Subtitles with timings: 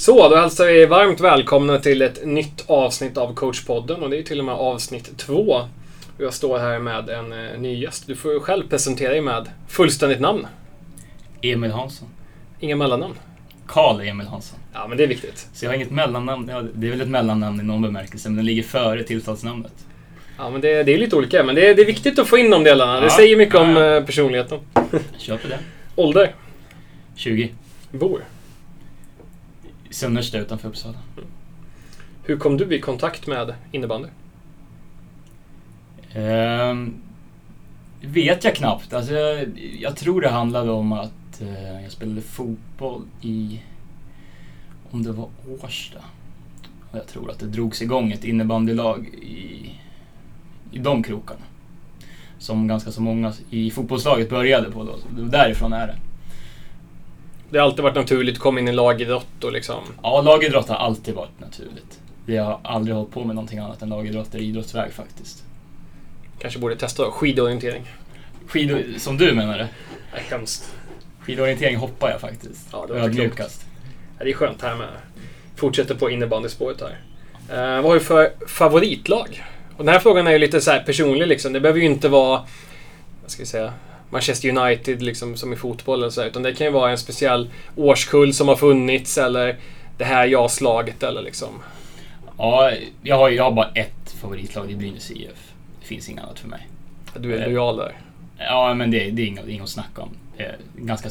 [0.00, 4.22] Så, då hälsar vi varmt välkomna till ett nytt avsnitt av coachpodden och det är
[4.22, 5.62] till och med avsnitt två.
[6.18, 8.06] Jag står här med en eh, ny gäst.
[8.06, 10.46] Du får själv presentera dig med fullständigt namn.
[11.42, 12.08] Emil Hansson.
[12.60, 13.14] Inga mellannamn.
[13.66, 14.58] Karl Emil Hansson.
[14.72, 15.48] Ja, men det är viktigt.
[15.52, 16.46] Så jag har inget mellannamn.
[16.74, 19.72] Det är väl ett mellannamn i någon bemärkelse, men det ligger före tilltalsnamnet.
[20.38, 22.38] Ja, men det, det är lite olika, men det är, det är viktigt att få
[22.38, 23.00] in de delarna.
[23.00, 23.96] Det Ja, säger mycket om ja, ja.
[23.96, 24.58] eh, personligheten.
[25.18, 25.58] Kör på det.
[25.96, 26.34] Ålder.
[27.16, 27.52] 20.
[27.90, 28.20] Bor.
[29.90, 30.98] Sunnersta utanför Uppsala.
[32.22, 34.08] Hur kom du i kontakt med innebandy?
[36.14, 36.94] Ehm,
[38.00, 38.92] vet jag knappt.
[38.92, 39.48] Alltså, jag,
[39.80, 43.60] jag tror det handlade om att eh, jag spelade fotboll i,
[44.90, 45.28] om det var
[45.62, 45.98] Årsta.
[46.90, 49.70] Och jag tror att det drogs igång ett innebandylag i,
[50.72, 51.40] i de krokarna.
[52.38, 54.98] Som ganska så många i fotbollslaget började på då.
[54.98, 55.96] Så därifrån är det.
[57.50, 59.84] Det har alltid varit naturligt att komma in i lagidrott och liksom...
[60.02, 62.00] Ja, lagidrott har alltid varit naturligt.
[62.26, 65.44] Jag har aldrig hållit på med någonting annat än lagidrott eller idrottsväg faktiskt.
[66.38, 67.86] Kanske borde testa skidorientering.
[68.46, 69.68] Skidor, som du menar det?
[70.12, 70.74] Nej, hemskt.
[71.20, 72.68] Skidorientering hoppar jag faktiskt.
[72.72, 73.66] Ja, det var Ödmjukast.
[74.18, 74.88] Ja, det är skönt här med.
[75.56, 76.98] Fortsätter på innebandyspåret här.
[77.48, 79.44] Eh, vad har du för favoritlag?
[79.76, 81.52] Och den här frågan är ju lite så här personlig liksom.
[81.52, 82.40] Det behöver ju inte vara,
[83.22, 83.72] vad ska jag säga,
[84.10, 86.98] Manchester United liksom som i fotboll eller så, här, utan det kan ju vara en
[86.98, 89.58] speciell årskull som har funnits eller
[89.98, 91.48] det här JAS-laget eller liksom.
[92.38, 92.72] Ja,
[93.02, 95.52] jag har, jag har bara ett favoritlag, är Brynäs IF.
[95.80, 96.68] Det finns inget annat för mig.
[97.16, 97.96] Du är lojal där.
[98.38, 100.10] Ja, men det, det är inget, inget att snacka om.
[100.36, 101.08] Är ganska,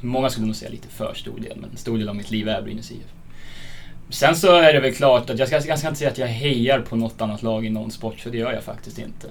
[0.00, 2.48] många skulle nog säga lite för stor del, men en stor del av mitt liv
[2.48, 3.06] är Brynäs IF.
[4.10, 6.26] Sen så är det väl klart att jag ska, jag ska inte säga att jag
[6.26, 9.28] hejar på något annat lag i någon sport, för det gör jag faktiskt inte.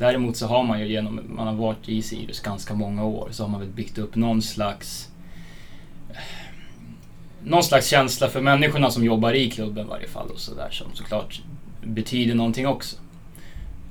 [0.00, 3.42] Däremot så har man ju genom, man har varit i Sirius ganska många år, så
[3.42, 5.08] har man väl byggt upp någon slags
[6.10, 6.16] eh,
[7.44, 10.86] någon slags känsla för människorna som jobbar i klubben i varje fall och sådär som
[10.94, 11.42] såklart
[11.82, 12.96] betyder någonting också.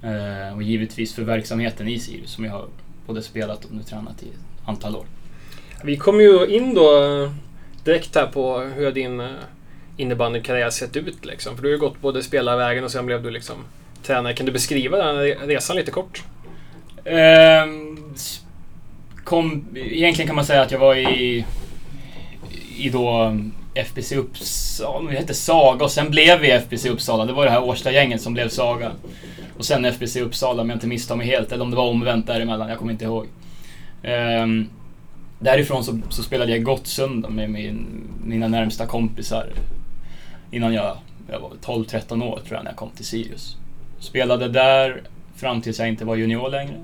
[0.04, 2.68] Eh, och givetvis för verksamheten i Sirius som jag har
[3.08, 5.06] både spelat och nu tränat i ett antal år.
[5.84, 7.32] Vi kommer ju in då eh,
[7.84, 9.28] direkt här på hur din eh,
[9.98, 11.56] innebandykarriär sett ut liksom.
[11.56, 13.58] För du har ju gått både spelarvägen och sen blev du liksom
[14.04, 14.34] tränare.
[14.34, 15.18] Kan du beskriva den
[15.48, 16.24] resan lite kort?
[17.06, 18.14] Ehm,
[19.24, 21.46] kom, egentligen kan man säga att jag var i,
[22.78, 27.26] i då eh, FBC Uppsala, det hette Saga och sen blev vi FBC Uppsala.
[27.26, 28.92] Det var det här Årsta-gänget som blev Saga.
[29.58, 32.28] Och sen FBC Uppsala om jag inte misstar mig helt, eller om det var omvänt
[32.28, 33.28] däremellan, jag kommer inte ihåg.
[34.04, 34.70] Um,
[35.40, 39.50] därifrån så, så spelade jag i Gottsunda med min, mina närmsta kompisar
[40.52, 40.98] innan jag,
[41.32, 43.58] jag var 12-13 år tror jag när jag kom till Sirius.
[44.00, 45.02] Spelade där
[45.36, 46.76] fram tills jag inte var junior längre.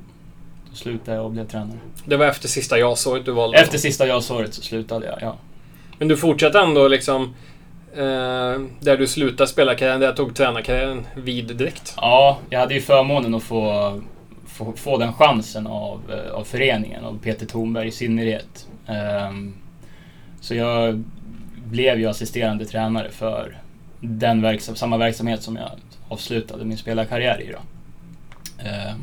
[0.69, 1.77] Då slutade jag och blev tränare.
[2.05, 3.57] Det var efter sista JAS-året du valde.
[3.57, 5.37] Efter sista JAS-året så slutade jag, ja.
[5.97, 7.23] Men du fortsatte ändå liksom
[7.93, 11.93] eh, där du slutade spela karriären, där jag tog tränarkarriären vid direkt.
[11.97, 14.01] Ja, jag hade ju förmånen att få,
[14.47, 18.67] få, få den chansen av, eh, av föreningen, av Peter Thornberg i synnerhet.
[18.87, 19.53] Ehm,
[20.41, 21.03] så jag
[21.65, 23.57] blev ju assisterande tränare för
[24.07, 25.69] den verksam, samma verksamhet som jag
[26.07, 27.51] avslutade min spelarkarriär i.
[27.51, 27.59] Då.
[28.63, 28.95] Eh,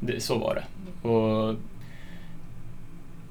[0.00, 1.08] det, så var det.
[1.08, 1.54] Och,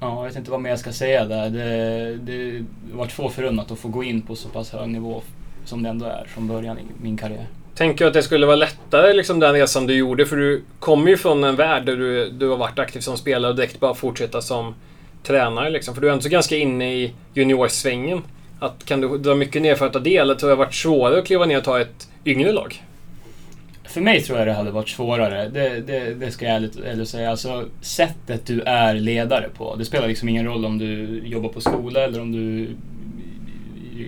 [0.00, 1.50] ja, jag vet inte vad mer jag ska säga där.
[1.50, 5.22] Det, det var två förunnat att få gå in på så pass hög nivå
[5.64, 7.46] som det ändå är från början i min karriär.
[7.74, 10.26] Tänker du att det skulle vara lättare, liksom den resan du gjorde?
[10.26, 13.50] För du kommer ju från en värld där du, du har varit aktiv som spelare
[13.50, 14.74] och direkt bara fortsätta som
[15.22, 15.70] tränare.
[15.70, 15.94] Liksom.
[15.94, 18.22] För du är ändå så ganska inne i juniorsvängen.
[18.58, 19.98] Att, kan du dra mycket ner för att ta?
[19.98, 22.82] Eller tror jag det har varit svårare att kliva ner och ta ett yngre lag?
[23.84, 25.48] För mig tror jag det hade varit svårare.
[25.48, 27.30] Det, det, det ska jag ärligt, ärligt säga.
[27.30, 29.76] Alltså, sättet du är ledare på.
[29.76, 32.68] Det spelar liksom ingen roll om du jobbar på skola eller om du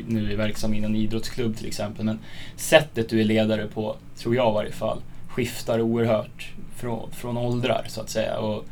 [0.07, 2.05] nu är verksam i en idrottsklubb till exempel.
[2.05, 2.19] Men
[2.57, 7.85] sättet du är ledare på, tror jag i varje fall, skiftar oerhört från, från åldrar
[7.89, 8.39] så att säga.
[8.39, 8.65] Och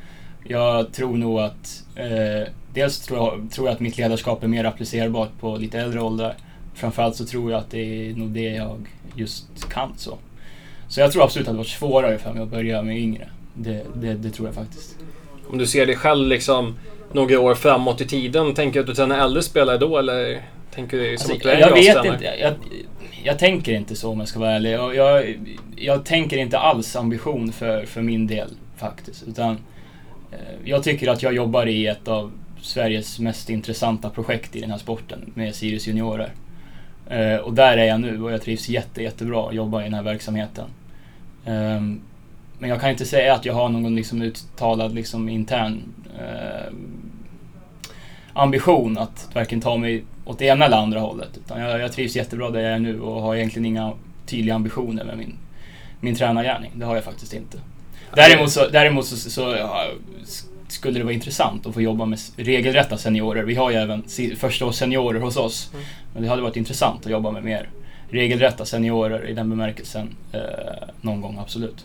[0.48, 4.64] jag tror nog att eh, dels tror jag, tror jag att mitt ledarskap är mer
[4.64, 6.34] applicerbart på lite äldre åldrar.
[6.74, 10.18] Framförallt så tror jag att det är nog det jag just kan så.
[10.88, 13.28] Så jag tror absolut att det varit svårare för mig att börja med yngre.
[13.54, 14.96] Det, det, det tror jag faktiskt.
[15.50, 16.76] Om du ser dig själv liksom
[17.12, 20.42] några år framåt i tiden, tänker du att du tränar äldre spelare då eller
[20.74, 22.24] tänker du som Alltså, att du är jag vet inte.
[22.24, 22.54] Jag,
[23.24, 24.72] jag tänker inte så om jag ska vara ärlig.
[24.72, 25.38] Jag,
[25.76, 29.28] jag, tänker inte alls ambition för, för min del faktiskt.
[29.28, 29.58] Utan
[30.32, 34.70] Eh, jag tycker att jag jobbar i ett av Sveriges mest intressanta projekt i den
[34.70, 36.32] här sporten med Sirius Juniorer.
[37.10, 39.94] Eh, och där är jag nu och jag trivs jätte, jättebra att jobba i den
[39.94, 40.64] här verksamheten.
[41.44, 42.00] Ehm,
[42.58, 45.82] men jag kan inte säga att jag har någon liksom uttalad liksom intern
[46.18, 46.72] eh,
[48.32, 51.36] ambition att varken ta mig åt det ena eller andra hållet.
[51.36, 53.92] Utan jag, jag trivs jättebra där jag är nu och har egentligen inga
[54.26, 55.34] tydliga ambitioner med min,
[56.00, 56.72] min tränargärning.
[56.74, 57.58] Det har jag faktiskt inte.
[58.14, 59.86] Däremot så, däremot så, så ja,
[60.68, 63.42] skulle det vara intressant att få jobba med regelrätta seniorer.
[63.42, 64.04] Vi har ju även
[64.36, 65.70] första års seniorer hos oss.
[65.72, 65.84] Mm.
[66.14, 67.68] Men det hade varit intressant att jobba med mer
[68.10, 70.40] regelrätta seniorer i den bemärkelsen eh,
[71.00, 71.84] någon gång, absolut.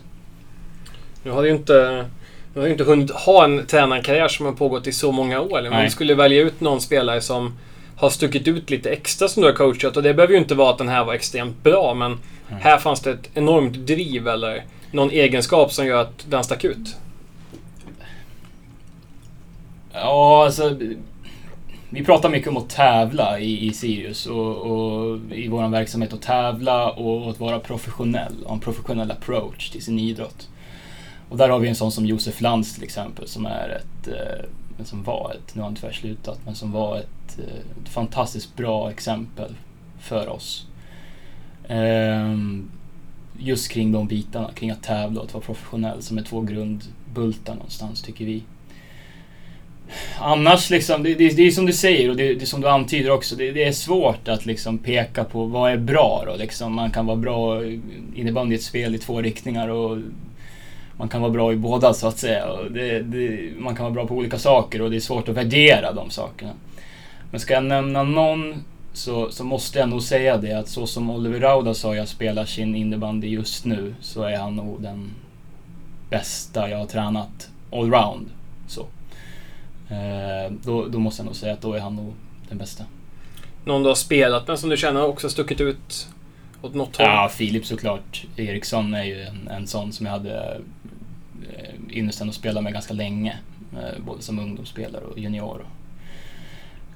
[1.22, 2.06] Nu har ju inte,
[2.54, 5.70] du har inte hunnit ha en tränarkarriär som har pågått i så många år.
[5.70, 7.58] Men du skulle välja ut någon spelare som
[7.96, 9.96] har stuckit ut lite extra som du har coachat.
[9.96, 12.62] Och det behöver ju inte vara att den här var extremt bra, men mm.
[12.62, 16.96] här fanns det ett enormt driv eller någon egenskap som gör att den stack ut.
[19.92, 20.78] Ja, alltså...
[21.90, 26.12] Vi pratar mycket om att tävla i, i Sirius och, och i vår verksamhet.
[26.12, 28.42] Att tävla och att vara professionell.
[28.44, 30.48] Och en professionell approach till sin idrott.
[31.28, 34.84] Och där har vi en sån som Josef Lantz till exempel som är ett, eh,
[34.84, 38.56] som var ett, nu har han tyvärr slutat, men som var ett, eh, ett fantastiskt
[38.56, 39.54] bra exempel
[40.00, 40.66] för oss.
[41.68, 42.70] Ehm,
[43.38, 47.54] just kring de bitarna, kring att tävla och att vara professionell som är två grundbultar
[47.54, 48.42] någonstans tycker vi.
[50.18, 52.68] Annars liksom, det, det, det är som du säger och det, det är som du
[52.68, 53.36] antyder också.
[53.36, 56.36] Det, det, är svårt att liksom peka på vad är bra då.
[56.36, 57.64] Liksom, man kan vara bra
[58.14, 59.98] innebandy i ett spel i två riktningar och
[60.96, 62.46] man kan vara bra i båda så att säga.
[62.70, 65.92] Det, det, man kan vara bra på olika saker och det är svårt att värdera
[65.92, 66.52] de sakerna.
[67.30, 71.10] Men ska jag nämna någon så, så måste jag nog säga det att så som
[71.10, 75.10] Oliver Rauda sa jag spelar sin innebandy just nu så är han nog den
[76.10, 78.30] bästa jag har tränat allround.
[78.68, 78.80] Så.
[79.88, 82.12] Eh, då, då måste jag nog säga att då är han nog
[82.48, 82.84] den bästa.
[83.64, 86.08] Någon du har spelat med som du känner också stuckit ut
[86.62, 87.06] åt något håll?
[87.06, 88.24] Ja, Filip såklart.
[88.36, 90.60] Eriksson är ju en, en sån som jag hade
[91.52, 93.38] eh, ynnesten att spela med ganska länge.
[93.72, 95.64] Eh, både som ungdomsspelare och junior.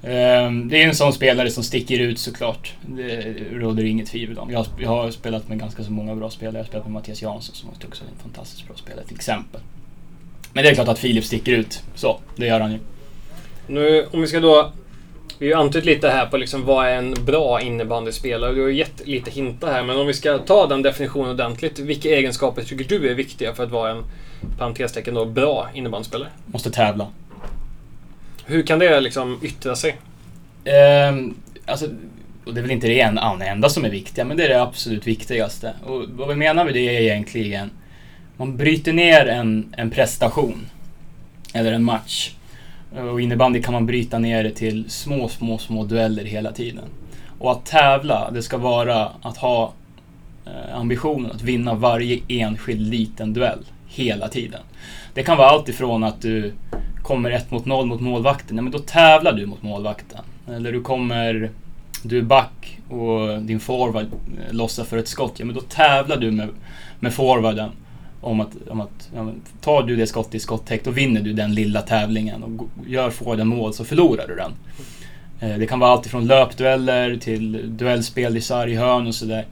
[0.03, 2.73] Ehm, det är en sån spelare som sticker ut såklart.
[2.81, 4.51] Det råder inget tvivel om.
[4.51, 6.55] Jag, jag har spelat med ganska så många bra spelare.
[6.55, 9.61] Jag har spelat med Mattias Jansson som också är en fantastiskt bra spelare till exempel.
[10.53, 11.83] Men det är klart att Filip sticker ut.
[11.95, 12.79] Så, det gör han ju.
[13.67, 14.71] Nu, om vi ska då...
[15.39, 18.53] Vi har ju antytt lite här på liksom vad är en bra innebandyspelare.
[18.53, 21.79] Du har gett lite hintar här, men om vi ska ta den definitionen ordentligt.
[21.79, 24.03] Vilka egenskaper tycker du är viktiga för att vara en,
[24.57, 26.29] parentestecken då, bra innebandyspelare?
[26.45, 27.07] Måste tävla.
[28.49, 29.95] Hur kan det liksom yttra sig?
[31.09, 31.35] Um,
[31.65, 31.85] alltså,
[32.45, 35.07] och det är väl inte det enda som är viktiga, men det är det absolut
[35.07, 35.73] viktigaste.
[35.85, 37.69] Och vad vi menar med det är egentligen,
[38.37, 40.69] man bryter ner en, en prestation,
[41.53, 42.31] eller en match.
[43.11, 46.85] Och innebandy kan man bryta ner det till små, små, små dueller hela tiden.
[47.39, 49.73] Och att tävla, det ska vara att ha
[50.45, 54.61] eh, ambitionen att vinna varje enskild liten duell hela tiden.
[55.13, 56.53] Det kan vara allt ifrån att du
[57.09, 60.19] kommer ett mot noll mot målvakten, ja, men då tävlar du mot målvakten.
[60.47, 61.51] Eller du kommer,
[62.03, 66.17] du är back och din forward eh, lossar för ett skott, ja men då tävlar
[66.17, 66.49] du med,
[66.99, 67.69] med forwarden
[68.21, 71.53] om att, om att ja, tar du det skottet i skotttäckt, då vinner du den
[71.53, 74.51] lilla tävlingen och gör forwarden mål så förlorar du den.
[75.39, 79.45] Eh, det kan vara allt ifrån löpdueller till duellspel i sarghörn och sådär.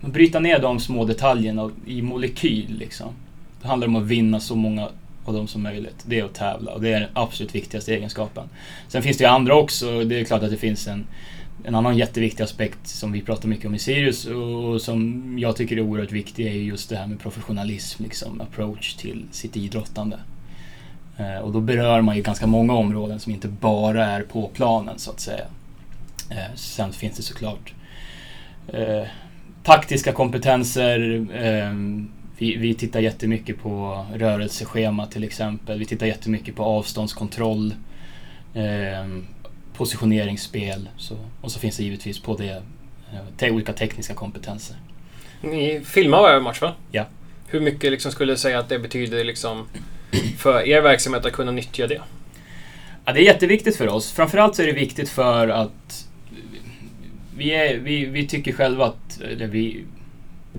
[0.00, 3.08] Bryta ner de små detaljerna i molekyl liksom.
[3.62, 4.88] Det handlar om att vinna så många
[5.24, 6.04] av dem som möjligt.
[6.06, 8.48] Det är att tävla och det är den absolut viktigaste egenskapen.
[8.88, 10.04] Sen finns det ju andra också.
[10.04, 11.06] Det är klart att det finns en,
[11.64, 15.76] en annan jätteviktig aspekt som vi pratar mycket om i Sirius och som jag tycker
[15.76, 20.18] är oerhört viktig är just det här med professionalism, liksom approach till sitt idrottande.
[21.16, 24.98] Eh, och då berör man ju ganska många områden som inte bara är på planen
[24.98, 25.44] så att säga.
[26.30, 27.74] Eh, sen finns det såklart
[28.68, 29.02] eh,
[29.62, 35.78] taktiska kompetenser, ehm, vi, vi tittar jättemycket på rörelseschema till exempel.
[35.78, 37.74] Vi tittar jättemycket på avståndskontroll,
[38.54, 39.06] eh,
[39.76, 42.62] positioneringsspel så, och så finns det givetvis på det
[43.12, 44.76] eh, te olika tekniska kompetenser.
[45.40, 46.74] Ni filmar varje match va?
[46.90, 47.06] Ja.
[47.46, 49.66] Hur mycket liksom skulle du säga att det betyder liksom
[50.38, 52.00] för er verksamhet att kunna nyttja det?
[53.04, 54.12] Ja, det är jätteviktigt för oss.
[54.12, 56.06] Framförallt så är det viktigt för att
[57.36, 59.84] vi, är, vi, vi tycker själva att, eller vi,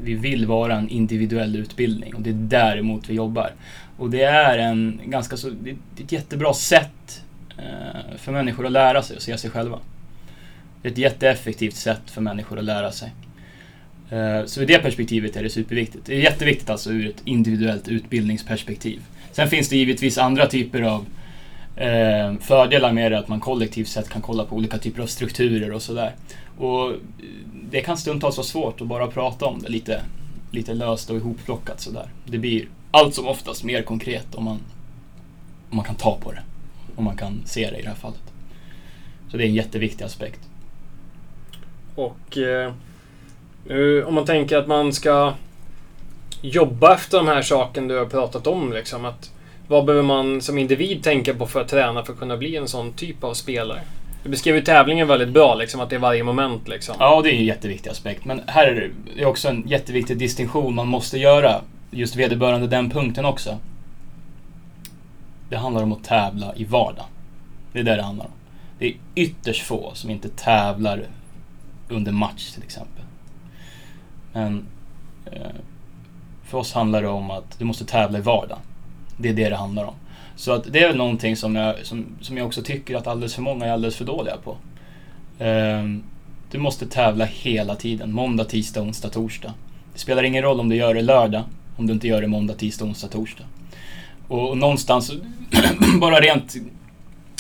[0.04, 3.52] vi vill vara en individuell utbildning och det är däremot vi jobbar.
[3.98, 7.24] Och det är en ganska så, det är ett jättebra sätt
[7.58, 9.80] eh, för människor att lära sig och se sig själva.
[10.82, 13.12] Det är ett jätteeffektivt sätt för människor att lära sig.
[14.10, 16.06] Eh, så ur det perspektivet är det superviktigt.
[16.06, 19.02] Det är jätteviktigt alltså ur ett individuellt utbildningsperspektiv.
[19.32, 21.06] Sen finns det givetvis andra typer av
[21.76, 25.72] eh, fördelar med det, att man kollektivt sett kan kolla på olika typer av strukturer
[25.72, 26.12] och sådär.
[26.58, 26.92] Och
[27.76, 30.02] det kan stundtals vara svårt att bara prata om det lite,
[30.52, 32.10] lite löst och ihopplockat sådär.
[32.26, 34.60] Det blir allt som oftast mer konkret om man,
[35.70, 36.42] om man kan ta på det.
[36.96, 38.34] Om man kan se det i det här fallet.
[39.32, 40.40] Så det är en jätteviktig aspekt.
[41.96, 42.74] Och eh,
[44.06, 45.34] om man tänker att man ska
[46.42, 48.74] jobba efter de här sakerna du har pratat om.
[48.74, 49.32] Liksom, att,
[49.68, 52.68] vad behöver man som individ tänka på för att träna för att kunna bli en
[52.68, 53.82] sån typ av spelare?
[54.26, 56.68] Du beskrev ju tävlingen väldigt bra, liksom, att det är varje moment.
[56.68, 56.96] Liksom.
[57.00, 58.26] Ja, det är en jätteviktig aspekt.
[58.26, 61.62] Men här är det också en jätteviktig distinktion man måste göra.
[61.92, 63.58] Just vederbörande den punkten också.
[65.50, 67.06] Det handlar om att tävla i vardag.
[67.74, 68.32] Det är det det handlar om.
[68.80, 71.04] Det är ytterst få som inte tävlar
[71.90, 73.04] under match till exempel.
[74.34, 74.66] Men
[75.26, 75.42] eh,
[76.44, 78.60] för oss handlar det om att du måste tävla i vardagen.
[79.18, 79.96] Det är det det handlar om.
[80.36, 83.36] Så att det är väl någonting som jag, som, som jag också tycker att alldeles
[83.36, 84.58] för många är alldeles för dåliga på.
[85.44, 86.04] Um,
[86.52, 88.12] du måste tävla hela tiden.
[88.12, 89.54] Måndag, tisdag, onsdag, torsdag.
[89.94, 91.44] Det spelar ingen roll om du gör det lördag,
[91.78, 93.44] om du inte gör det måndag, tisdag, onsdag, torsdag.
[94.28, 95.12] Och, och någonstans,
[96.00, 96.56] bara rent...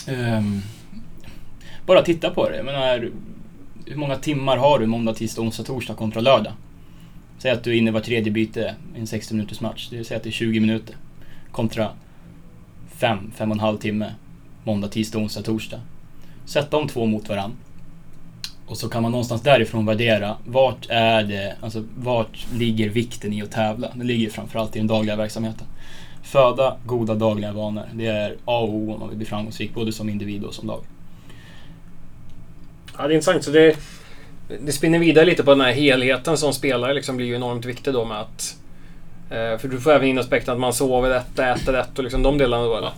[0.07, 0.61] Um,
[1.85, 2.55] bara titta på det.
[2.55, 3.11] Jag menar,
[3.85, 6.53] hur många timmar har du måndag, tisdag, onsdag, torsdag kontra lördag?
[7.37, 9.87] Säg att du är inne var tredje byte i en 60 minuters match.
[9.89, 10.95] Det vill säga att det är 20 minuter.
[11.51, 11.89] Kontra
[12.97, 14.13] 5, 5 och en halv timme.
[14.63, 15.81] Måndag, tisdag, onsdag, torsdag.
[16.45, 17.57] Sätt de två mot varandra.
[18.67, 23.41] Och så kan man någonstans därifrån värdera vart är det, alltså vart ligger vikten i
[23.41, 23.91] att tävla?
[23.95, 25.67] Det ligger framförallt i den dagliga verksamheten.
[26.23, 27.83] Föda goda dagliga vanor.
[27.93, 30.67] Det är A och O om man vill bli framgångsrik, både som individ och som
[30.67, 30.83] lag.
[32.97, 33.43] Ja, det är intressant.
[33.43, 33.77] Så det,
[34.61, 37.93] det spinner vidare lite på den här helheten som spelare liksom blir ju enormt viktig
[37.93, 38.57] då med att...
[39.29, 42.23] Eh, för du får även in aspekten att man sover rätt, äter rätt och liksom
[42.23, 42.91] de delarna då eller?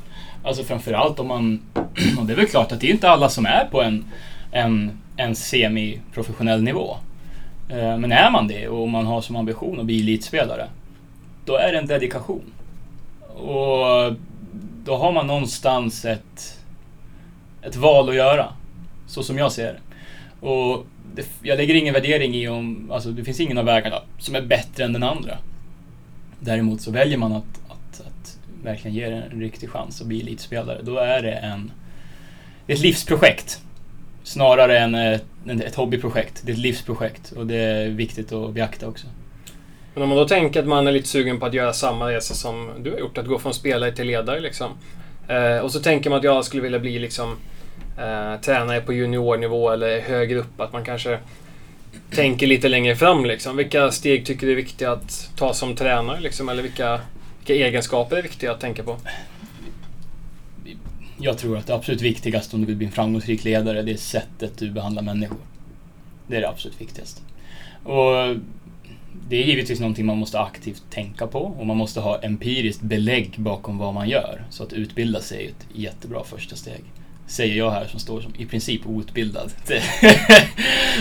[0.43, 1.61] Alltså framförallt om man...
[2.19, 4.05] Och det är väl klart att det är inte alla som är på en,
[4.51, 6.97] en, en semiprofessionell nivå.
[7.69, 10.67] Eh, men är man det och man har som ambition att bli elitspelare,
[11.45, 12.53] då är det en dedikation.
[13.35, 14.13] Och
[14.83, 16.63] då har man någonstans ett,
[17.61, 18.45] ett val att göra.
[19.07, 19.79] Så som jag ser det.
[20.47, 24.35] Och det, jag lägger ingen värdering i om, alltså det finns ingen av vägarna som
[24.35, 25.37] är bättre än den andra.
[26.39, 30.21] Däremot så väljer man att, att, att verkligen ge det en riktig chans att bli
[30.21, 30.81] elitspelare.
[30.81, 31.71] Då är det en,
[32.67, 33.61] ett livsprojekt.
[34.23, 36.41] Snarare än ett, ett hobbyprojekt.
[36.45, 39.07] Det är ett livsprojekt och det är viktigt att beakta också.
[39.93, 42.33] Men om man då tänker att man är lite sugen på att göra samma resa
[42.33, 44.71] som du har gjort, att gå från spelare till ledare liksom.
[45.27, 47.35] Eh, och så tänker man att jag skulle vilja bli liksom
[47.97, 50.61] eh, tränare på juniornivå eller högre upp.
[50.61, 51.19] Att man kanske
[52.09, 53.25] tänker lite längre fram.
[53.25, 53.57] Liksom.
[53.57, 56.19] Vilka steg tycker du är viktiga att ta som tränare?
[56.19, 57.01] Liksom, eller vilka,
[57.37, 58.97] vilka egenskaper är viktiga att tänka på?
[61.19, 63.97] Jag tror att det absolut viktigaste om du vill bli en framgångsrik ledare, det är
[63.97, 65.39] sättet du behandlar människor.
[66.27, 67.21] Det är det absolut viktigaste.
[67.83, 68.35] Och
[69.29, 73.33] det är givetvis någonting man måste aktivt tänka på och man måste ha empiriskt belägg
[73.37, 74.45] bakom vad man gör.
[74.49, 76.83] Så att utbilda sig är ett jättebra första steg
[77.27, 79.51] säger jag här som står som i princip outbildad.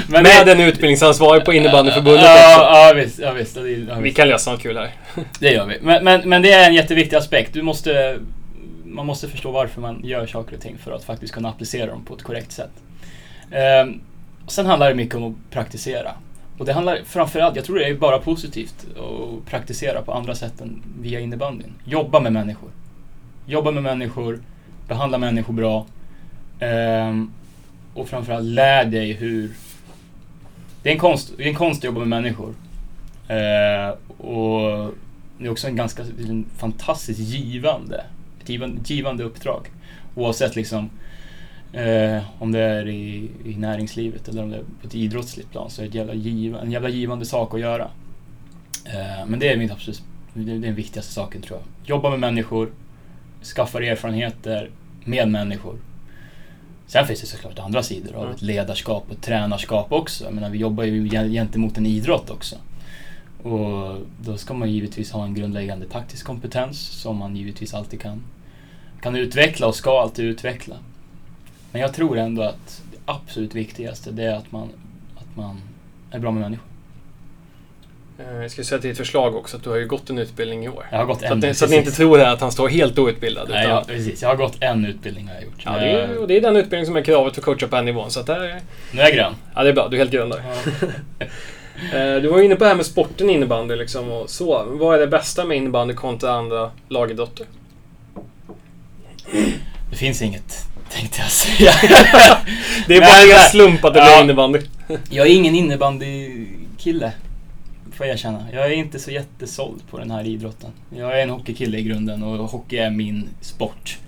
[0.09, 2.89] Men Med en utbildningsansvarig på innebandyförbundet ja.
[2.89, 3.19] Ja, visst.
[3.19, 3.97] Ja, visst, ja, visst.
[4.01, 4.91] Vi kan lösa något kul här.
[5.41, 5.79] det gör vi.
[5.81, 7.53] Men, men, men det är en jätteviktig aspekt.
[7.53, 8.19] Du måste,
[8.85, 12.05] man måste förstå varför man gör saker och ting för att faktiskt kunna applicera dem
[12.05, 12.73] på ett korrekt sätt.
[13.53, 14.01] Ehm,
[14.47, 16.13] sen handlar det mycket om att praktisera.
[16.59, 20.61] Och det handlar framförallt, jag tror det är bara positivt att praktisera på andra sätt
[20.61, 21.73] än via innebandyn.
[21.85, 22.71] Jobba med människor.
[23.47, 24.41] Jobba med människor,
[24.89, 25.87] behandla människor bra
[26.61, 27.33] Um,
[27.95, 29.51] och framförallt lär dig hur...
[30.83, 32.55] Det är en konst, det är en konst att jobba med människor.
[33.31, 34.95] Uh, och
[35.39, 38.05] det är också en ganska en fantastiskt givande,
[38.43, 39.71] ett givande, givande uppdrag.
[40.15, 40.91] Oavsett liksom
[41.75, 45.71] uh, om det är i, i, näringslivet eller om det är på ett idrottsligt plan
[45.71, 47.85] så är det jävla giva, en jävla givande sak att göra.
[47.85, 50.03] Uh, men det är min absolut,
[50.35, 51.89] det är den viktigaste saken tror jag.
[51.89, 52.71] Jobba med människor,
[53.43, 54.71] skaffa erfarenheter
[55.05, 55.77] med människor
[56.87, 60.25] Sen finns det såklart andra sidor av ett ledarskap och tränarskap också.
[60.25, 62.57] Jag menar, vi jobbar ju gentemot en idrott också.
[63.43, 68.23] Och då ska man givetvis ha en grundläggande taktisk kompetens som man givetvis alltid kan,
[69.01, 70.77] kan utveckla och ska alltid utveckla.
[71.73, 74.69] Men jag tror ändå att det absolut viktigaste det är att man,
[75.17, 75.61] att man
[76.11, 76.76] är bra med människor.
[78.19, 80.65] Eh, jag ska säga till ditt förslag också att du har ju gått en utbildning
[80.65, 80.87] i år.
[80.91, 82.99] Jag har gått så en, att, så att ni inte tror att han står helt
[82.99, 83.49] outbildad.
[83.49, 83.77] Nej, utan...
[83.77, 84.23] ja, precis.
[84.23, 85.63] Jag har gått en utbildning har jag gjort.
[85.65, 87.85] Ja, det är, och det är den utbildning som är kravet för coacha på den
[87.85, 88.11] nivån.
[88.11, 88.61] Så att där,
[88.93, 89.35] nu är jag grön.
[89.55, 89.89] Ja, det är bra.
[89.89, 90.43] Du är helt grön där.
[91.19, 91.27] Ja.
[91.93, 94.65] Eh, du var inne på det här med sporten innebandy liksom och så.
[94.67, 97.47] Vad är det bästa med innebandy kontra andra lagidrotter?
[99.91, 100.55] Det finns inget,
[100.91, 101.73] tänkte jag säga.
[102.87, 104.61] det är bara en slump att det blir innebandy.
[105.11, 107.13] jag är ingen innebandykille
[107.97, 108.45] får jag erkänna.
[108.53, 110.71] Jag är inte så jättesåld på den här idrotten.
[110.91, 113.99] Jag är en hockeykille i grunden och hockey är min sport.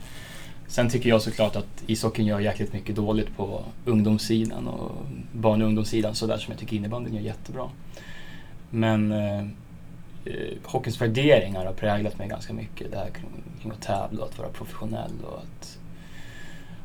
[0.67, 4.93] Sen tycker jag såklart att ishockeyn gör jäkligt mycket dåligt på ungdomssidan och
[5.33, 7.69] barn och ungdomssidan sådär som jag tycker innebandyn gör jättebra.
[8.71, 9.39] Men eh,
[10.25, 12.91] eh, hockeyns värderingar har präglat mig ganska mycket.
[12.91, 15.79] Det här kring, kring att tävla och att vara professionell och att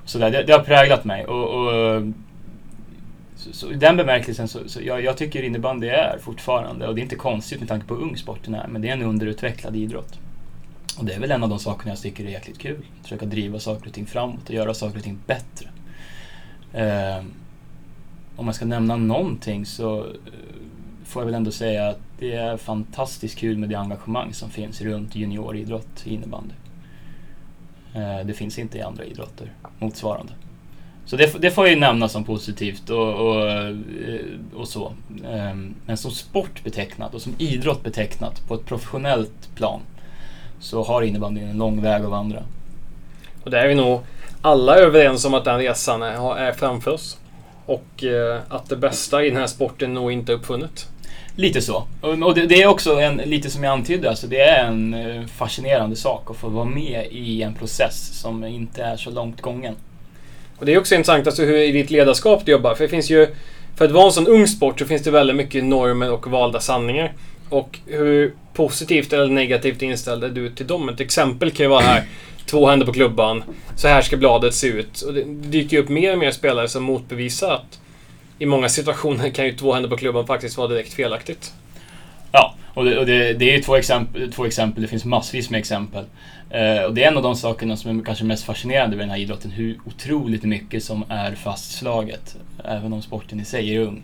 [0.05, 0.31] sådär.
[0.31, 2.01] Det, det har präglat mig och, och
[3.43, 7.01] så, så, i den bemärkelsen så, så jag, jag tycker innebandy är fortfarande, och det
[7.01, 9.75] är inte konstigt med tanke på hur ung sporten är, men det är en underutvecklad
[9.75, 10.19] idrott.
[10.97, 12.85] Och det är väl en av de sakerna jag tycker är jäkligt kul.
[13.01, 15.69] Försöka driva saker och ting framåt och göra saker och ting bättre.
[16.73, 17.23] Eh,
[18.35, 20.09] om man ska nämna någonting så eh,
[21.05, 24.81] får jag väl ändå säga att det är fantastiskt kul med det engagemang som finns
[24.81, 26.53] runt junioridrott i innebandy.
[27.95, 30.33] Eh, det finns inte i andra idrotter motsvarande.
[31.05, 33.75] Så det, det får jag ju nämna som positivt och, och, eh,
[34.55, 34.93] och så.
[35.25, 39.79] Ehm, men som sport betecknat och som idrott betecknat på ett professionellt plan
[40.59, 42.43] så har innebandyn en lång väg att vandra.
[43.43, 44.01] Och där är vi nog
[44.41, 47.17] alla överens om att den resan är, är framför oss.
[47.65, 50.87] Och eh, att det bästa i den här sporten nog inte är uppfunnet.
[51.35, 51.83] Lite så.
[52.01, 55.95] Och det, är också en, lite som jag antydde, alltså det är en eh, fascinerande
[55.95, 59.75] sak att få vara med i en process som inte är så långt gången.
[60.63, 62.75] Och det är också intressant alltså hur i ditt ledarskap du jobbar.
[62.75, 63.27] För det finns ju...
[63.75, 66.59] För att vara en sån ung sport så finns det väldigt mycket normer och valda
[66.59, 67.13] sanningar.
[67.49, 70.89] Och hur positivt eller negativt inställd är du till dem?
[70.89, 72.03] Ett exempel kan ju vara här.
[72.45, 73.43] Två händer på klubban.
[73.75, 75.01] Så här ska bladet se ut.
[75.01, 77.79] Och det dyker upp mer och mer spelare som motbevisar att
[78.39, 81.53] i många situationer kan ju två händer på klubban faktiskt vara direkt felaktigt.
[82.31, 85.49] Ja, och det, och det, det är ju två exempel, två exempel, det finns massvis
[85.49, 86.05] med exempel.
[86.53, 89.09] Eh, och det är en av de sakerna som är kanske mest fascinerande med den
[89.09, 94.03] här idrotten, hur otroligt mycket som är fastslaget, även om sporten i sig är ung.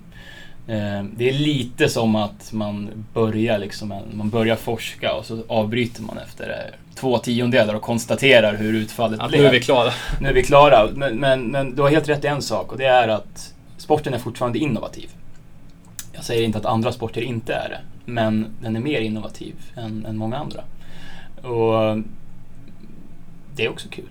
[0.67, 6.01] Eh, det är lite som att man börjar, liksom, man börjar forska och så avbryter
[6.03, 9.41] man efter eh, två tiondelar och konstaterar hur utfallet ja, blev.
[9.41, 9.91] Nu är vi klara.
[10.21, 10.89] Nu är vi klara.
[10.93, 14.13] Men, men, men du har helt rätt i en sak och det är att sporten
[14.13, 15.09] är fortfarande innovativ.
[16.13, 20.05] Jag säger inte att andra sporter inte är det, men den är mer innovativ än,
[20.05, 20.63] än många andra.
[21.41, 22.03] Och
[23.59, 24.09] det är också kul.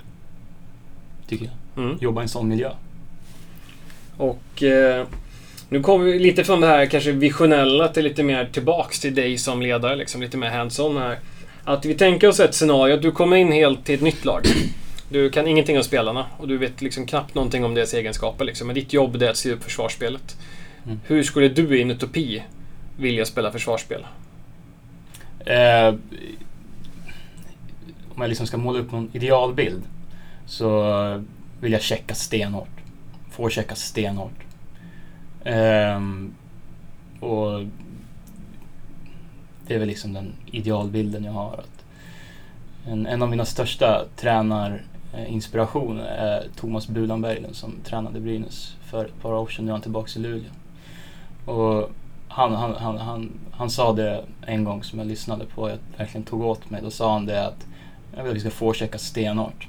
[1.29, 1.85] Tycker jag.
[1.85, 1.99] Mm.
[2.01, 2.71] Jobba i en sån miljö.
[4.17, 5.07] Och eh,
[5.69, 9.39] nu kommer vi lite från det här kanske visionella till lite mer tillbaks till dig
[9.39, 9.97] som ledare.
[9.97, 11.19] Liksom, lite mer hands-on här.
[11.65, 14.43] Att vi tänker oss ett scenario att du kommer in helt till ett nytt lag.
[15.11, 18.45] Du kan ingenting om spelarna och du vet liksom knappt någonting om deras egenskaper.
[18.45, 18.67] Liksom.
[18.67, 20.37] Men ditt jobb är att se upp försvarsspelet.
[20.87, 21.01] Mm.
[21.07, 22.43] Hur skulle du i en utopi
[22.99, 24.07] vilja spela försvarsspel?
[25.47, 25.95] Eh,
[28.19, 29.83] om jag liksom ska måla upp någon idealbild
[30.47, 31.25] så
[31.61, 32.69] vill jag checka stenhårt.
[33.31, 34.45] Får checka stenhårt.
[35.45, 36.35] Um,
[37.21, 37.65] och
[39.67, 41.53] det är väl liksom den idealbilden jag har.
[41.53, 41.85] Att
[42.87, 49.23] en, en av mina största tränarinspirationer eh, är Thomas Bulanberglund som tränade Brynäs för ett
[49.23, 49.65] par år sedan.
[49.65, 50.51] Nu är han tillbaka i Luleå.
[51.45, 51.91] Och
[52.29, 55.79] han, han, han, han, han sa det en gång som jag lyssnade på och jag
[55.97, 56.83] verkligen tog åt mig.
[56.83, 57.68] Då sa han det att
[58.17, 59.69] jag vill att vi ska forechecka stenhårt.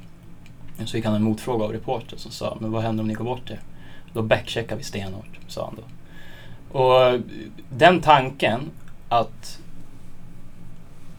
[0.79, 3.25] Så fick han en motfråga av reportern som sa, men vad händer om ni går
[3.25, 3.59] bort er?
[4.13, 5.83] Då backcheckar vi stenhårt, sa han då.
[6.79, 7.19] Och
[7.69, 8.69] den tanken
[9.09, 9.59] att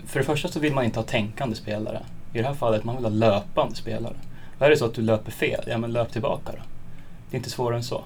[0.07, 2.03] för det första så vill man inte ha tänkande spelare.
[2.33, 4.15] I det här fallet man vill ha löpande spelare.
[4.59, 6.59] Och är det så att du löper fel, ja men löp tillbaka då.
[7.31, 8.05] Det är inte svårare än så.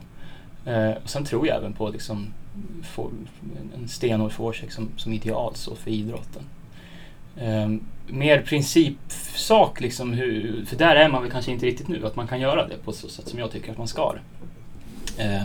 [0.64, 2.32] Eh, och sen tror jag även på liksom,
[2.82, 3.10] for,
[3.74, 6.42] en stenhård forecheck som, som ideal så för idrotten.
[7.40, 7.68] Eh,
[8.06, 12.26] mer principsak, liksom, hur, för där är man väl kanske inte riktigt nu, att man
[12.26, 15.22] kan göra det på så sätt som jag tycker att man ska det.
[15.22, 15.42] Eh,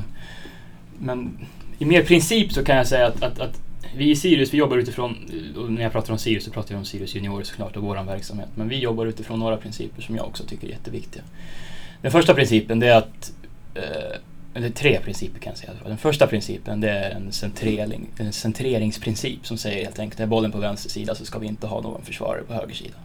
[0.99, 1.47] men
[1.77, 3.61] i mer princip så kan jag säga att, att, att
[3.95, 5.17] vi i Sirius, vi jobbar utifrån,
[5.57, 8.03] och när jag pratar om Sirius så pratar jag om Sirius Juniorer såklart och vår
[8.03, 11.23] verksamhet, men vi jobbar utifrån några principer som jag också tycker är jätteviktiga.
[12.01, 13.31] Den första principen det är att,
[13.75, 14.17] eh,
[14.53, 15.71] eller tre principer kan jag säga.
[15.85, 20.51] Den första principen det är en, centrering, en centreringsprincip som säger helt enkelt, är bollen
[20.51, 22.95] på vänster sida så ska vi inte ha någon försvarare på höger sida.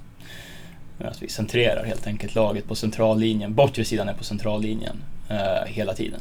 [0.98, 4.96] Att vi centrerar helt enkelt laget på centrallinjen, bortre sidan är på centrallinjen
[5.30, 6.20] eh, hela tiden.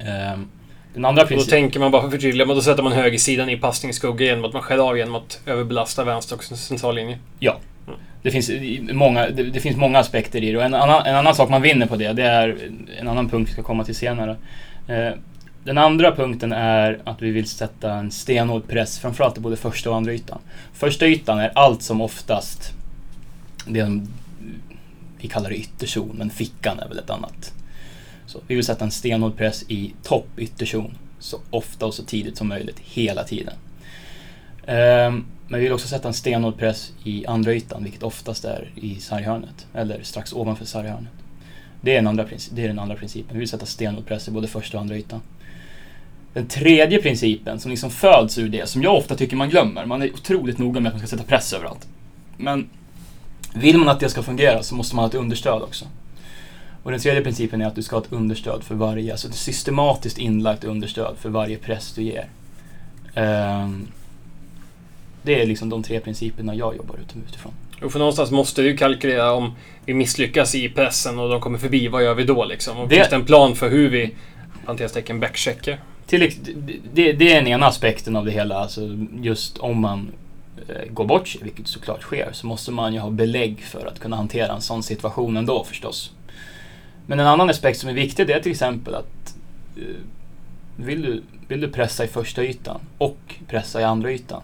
[0.00, 0.48] Um,
[0.94, 1.60] den andra principen...
[1.60, 4.62] Då tänker man bara för förtydliga, då sätter man högersidan i passningsskugga genom att man
[4.62, 7.18] skär av genom att överbelasta vänster och centrallinje.
[7.38, 7.56] Ja.
[8.24, 8.50] Det finns,
[8.92, 11.62] många, det, det, finns många aspekter i det och en annan, en annan sak man
[11.62, 14.36] vinner på det, det är en annan punkt vi ska komma till senare.
[14.88, 15.10] Eh,
[15.64, 19.90] den andra punkten är att vi vill sätta en stenhård press, framförallt i både första
[19.90, 20.38] och andra ytan.
[20.72, 22.72] Första ytan är allt som oftast
[23.66, 24.00] det
[25.18, 27.52] vi kallar det ytterzon, men fickan är väl ett annat
[28.26, 32.36] så vi vill sätta en stenhård press i topp ytterzon så ofta och så tidigt
[32.36, 33.54] som möjligt, hela tiden.
[34.66, 38.70] Um, men vi vill också sätta en stenhård press i andra ytan, vilket oftast är
[38.74, 39.66] i sarghörnet.
[39.74, 41.12] Eller strax ovanför sarghörnet.
[41.80, 43.32] Det är, den andra, det är den andra principen.
[43.32, 45.20] Vi vill sätta stenhård press i både första och andra ytan.
[46.32, 49.86] Den tredje principen, som liksom föds ur det, som jag ofta tycker man glömmer.
[49.86, 51.88] Man är otroligt noga med att man ska sätta press överallt.
[52.36, 52.68] Men
[53.54, 55.84] vill man att det ska fungera så måste man ha ett understöd också.
[56.82, 59.34] Och den tredje principen är att du ska ha ett understöd för varje, alltså ett
[59.34, 62.28] systematiskt inlagt understöd för varje press du ger.
[63.16, 63.88] Um,
[65.24, 66.96] det är liksom de tre principerna jag jobbar
[67.28, 67.52] utifrån.
[67.82, 69.54] Och för någonstans måste vi kalkylera om
[69.86, 72.78] vi misslyckas i pressen och de kommer förbi, vad gör vi då liksom?
[72.78, 72.94] Och det...
[72.94, 74.14] finns det en plan för hur vi,
[74.66, 75.78] hanterar backcheckar?
[76.06, 76.32] Till,
[76.92, 78.54] det, det, är den ena aspekten av det hela.
[78.54, 78.80] Alltså
[79.22, 80.12] just om man
[80.68, 84.00] eh, går bort sig, vilket såklart sker, så måste man ju ha belägg för att
[84.00, 86.12] kunna hantera en sån situation ändå förstås.
[87.06, 89.34] Men en annan aspekt som är viktig det är till exempel att
[89.76, 89.82] eh,
[90.76, 94.42] vill, du, vill du pressa i första ytan och pressa i andra ytan,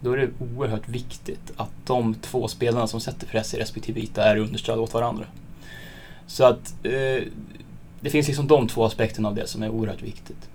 [0.00, 4.24] då är det oerhört viktigt att de två spelarna som sätter press i respektive yta
[4.24, 5.24] är understöd åt varandra.
[6.26, 7.22] Så att eh,
[8.00, 10.48] det finns liksom de två aspekterna av det som är oerhört viktigt.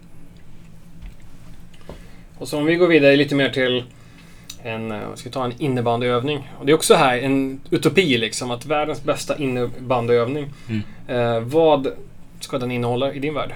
[2.38, 3.84] Och så om vi går vidare lite mer till
[4.64, 6.52] en, eh, ska ta, en innebandyövning.
[6.60, 10.54] Och det är också här en utopi liksom, att världens bästa innebandyövning.
[10.70, 10.82] Mm.
[11.08, 11.88] Eh, vad
[12.40, 13.56] ska den innehålla i din värld?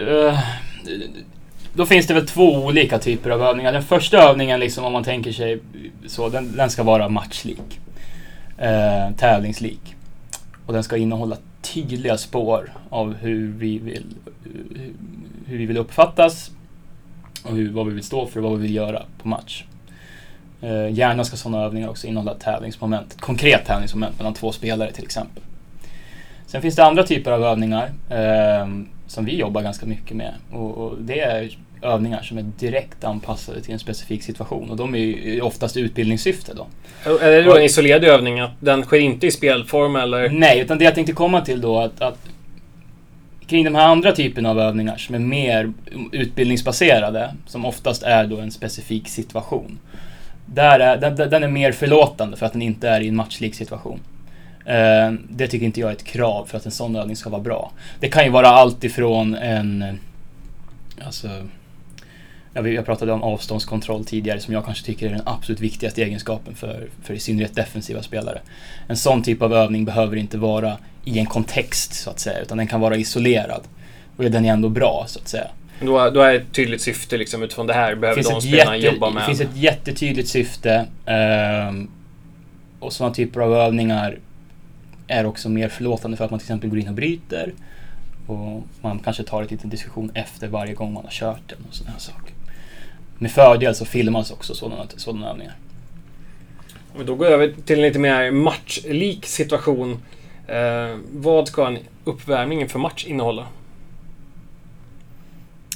[0.00, 0.38] Uh,
[1.74, 3.72] då finns det väl två olika typer av övningar.
[3.72, 5.60] Den första övningen, liksom, om man tänker sig
[6.06, 7.80] så, den, den ska vara matchlik.
[8.58, 9.94] Eh, tävlingslik.
[10.66, 14.14] Och den ska innehålla tydliga spår av hur vi vill,
[15.46, 16.50] hur vi vill uppfattas
[17.44, 19.64] och hur, vad vi vill stå för och vad vi vill göra på match.
[20.60, 25.42] Eh, gärna ska sådana övningar också innehålla tävlingsmoment, konkret tävlingsmoment mellan två spelare till exempel.
[26.46, 28.66] Sen finns det andra typer av övningar eh,
[29.12, 33.60] som vi jobbar ganska mycket med och, och, det är övningar som är direkt anpassade
[33.60, 36.66] till en specifik situation och de är ju oftast utbildningssyfte då.
[37.20, 38.40] Är det då en isolerad övning?
[38.40, 40.28] Att den sker inte i spelform eller?
[40.28, 42.18] Nej, utan det jag tänkte komma till då att, att
[43.46, 45.72] kring de här andra typerna av övningar som är mer
[46.12, 49.78] utbildningsbaserade, som oftast är då en specifik situation.
[50.46, 53.54] Där är, den, den är mer förlåtande för att den inte är i en matchlik
[53.54, 54.00] situation.
[54.68, 57.42] Uh, det tycker inte jag är ett krav för att en sån övning ska vara
[57.42, 57.72] bra.
[58.00, 59.98] Det kan ju vara allt ifrån en...
[61.04, 61.28] Alltså...
[62.54, 66.88] Jag pratade om avståndskontroll tidigare som jag kanske tycker är den absolut viktigaste egenskapen för,
[67.02, 68.40] för i synnerhet defensiva spelare.
[68.88, 72.58] En sån typ av övning behöver inte vara i en kontext så att säga, utan
[72.58, 73.62] den kan vara isolerad.
[74.16, 75.46] Och den är ändå bra så att säga.
[75.80, 79.10] Då, då är ett tydligt syfte liksom utifrån det här behöver de spelarna jätte, jobba
[79.10, 79.22] med.
[79.22, 80.86] Det finns ett jättetydligt syfte.
[81.68, 81.90] Um,
[82.80, 84.18] och sådana typer av övningar
[85.12, 87.52] är också mer förlåtande för att man till exempel går in och bryter.
[88.26, 91.74] Och man kanske tar en liten diskussion efter varje gång man har kört den och
[91.74, 92.34] sådana saker.
[93.18, 95.54] Med fördel så filmas också sådana, sådana övningar.
[96.96, 100.02] Om då går över till en lite mer matchlik situation.
[100.46, 103.46] Eh, vad ska en uppvärmning inför match innehålla?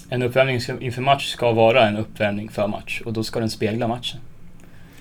[0.09, 3.88] En uppvärmning inför match ska vara en uppvärmning för match och då ska den spegla
[3.88, 4.20] matchen.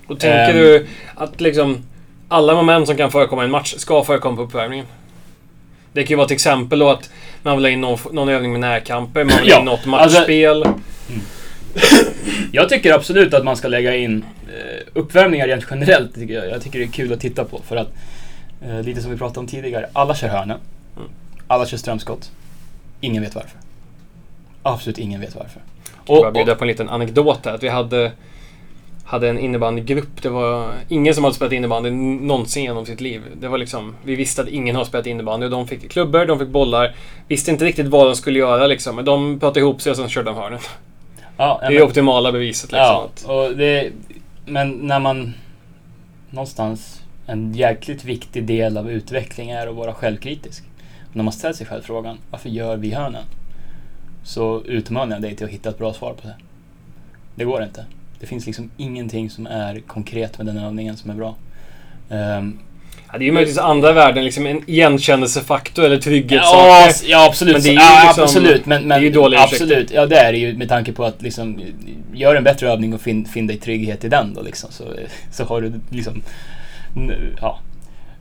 [0.08, 1.84] Och tänker um, du att liksom
[2.28, 4.86] alla moment som kan förekomma i en match ska förekomma på uppvärmningen?
[5.94, 7.10] Det kan ju vara till exempel då att
[7.44, 9.90] man vill ha in någon, någon övning med närkamper, man vill ha in något alltså-
[9.90, 10.64] matchspel.
[10.64, 10.82] Alltså.
[12.52, 16.16] Jag tycker absolut att man ska lägga in eh, uppvärmningar rent generellt.
[16.16, 16.50] Tycker jag.
[16.50, 17.94] jag tycker det är kul att titta på för att
[18.62, 19.90] Eh, lite som vi pratade om tidigare.
[19.94, 20.60] Alla kör hörnen.
[20.98, 21.10] Mm.
[21.48, 22.32] Alla kör strömskott.
[23.02, 23.60] Ingen vet varför.
[24.64, 25.62] Absolut ingen vet varför.
[26.08, 27.54] Jag kan bjuda på en liten anekdot där.
[27.54, 28.12] Att vi hade,
[29.06, 30.22] hade en innebandygrupp.
[30.22, 33.22] Det var ingen som hade spelat innebandy någonsin genom sitt liv.
[33.42, 35.48] Det var liksom, vi visste att ingen har spelat innebandy.
[35.48, 36.96] De fick klubbor, de fick bollar.
[37.28, 38.96] Visste inte riktigt vad de skulle göra liksom.
[38.96, 40.60] Men de pratade ihop sig och sen körde de hörnen.
[41.38, 43.10] Ja, det är men, optimala beviset liksom.
[43.28, 43.92] Ja, och det,
[44.46, 45.34] men när man
[46.30, 50.64] någonstans en jäkligt viktig del av utveckling är att vara självkritisk.
[51.14, 53.24] när man ställer sig själv frågan, varför gör vi hörnen?
[54.24, 56.36] Så utmanar jag dig till att hitta ett bra svar på det.
[57.36, 57.86] Det går inte.
[58.20, 61.36] Det finns liksom ingenting som är konkret med den övningen som är bra.
[62.10, 62.60] Um,
[63.12, 66.42] Ja, det är ju möjligtvis andra värden, liksom en igenkännelsefaktor eller trygghet.
[66.44, 67.54] Ja, ja absolut.
[67.54, 68.66] Men det är ju ja, liksom, absolut.
[68.66, 71.06] Men, men, det är ju dåliga Absolut, ja det är det ju med tanke på
[71.06, 71.62] att liksom,
[72.14, 74.72] gör en bättre övning och finn, finn dig trygghet i den då liksom.
[74.72, 74.84] Så,
[75.32, 76.24] så har du liksom
[77.42, 77.60] ja,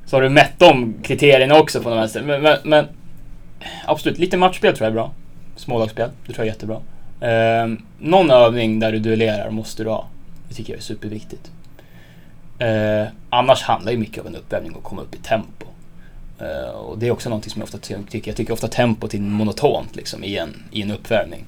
[0.06, 2.24] så har du mätt de kriterierna också på något sätt.
[2.24, 2.86] Men, men, men,
[3.86, 5.12] absolut, lite matchspel tror jag är bra.
[5.56, 6.80] Smålagsspel, det tror jag är jättebra.
[7.24, 10.08] Eh, någon övning där du duellerar måste du ha.
[10.48, 11.50] Det tycker jag är superviktigt.
[12.58, 15.66] Eh, annars handlar ju mycket av en uppvärmning att komma upp i tempo.
[16.38, 18.30] Eh, och det är också någonting som jag ofta tycker.
[18.30, 21.44] Jag tycker ofta tempot är monotont liksom, i, en, i en uppvärmning.